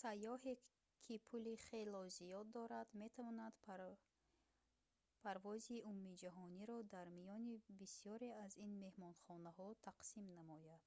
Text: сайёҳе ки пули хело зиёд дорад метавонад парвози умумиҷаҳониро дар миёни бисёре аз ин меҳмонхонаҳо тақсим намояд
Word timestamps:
сайёҳе 0.00 0.54
ки 1.04 1.14
пули 1.26 1.54
хело 1.66 2.02
зиёд 2.18 2.46
дорад 2.58 2.88
метавонад 3.02 3.54
парвози 5.24 5.84
умумиҷаҳониро 5.90 6.78
дар 6.94 7.06
миёни 7.18 7.54
бисёре 7.80 8.30
аз 8.44 8.52
ин 8.64 8.72
меҳмонхонаҳо 8.82 9.68
тақсим 9.88 10.26
намояд 10.38 10.82